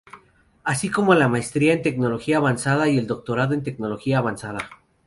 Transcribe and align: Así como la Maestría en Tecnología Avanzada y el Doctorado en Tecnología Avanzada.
Así 0.63 0.89
como 0.89 1.13
la 1.13 1.27
Maestría 1.27 1.73
en 1.73 1.83
Tecnología 1.83 2.37
Avanzada 2.37 2.89
y 2.89 2.97
el 2.97 3.05
Doctorado 3.05 3.53
en 3.53 3.61
Tecnología 3.61 4.17
Avanzada. 4.17 4.67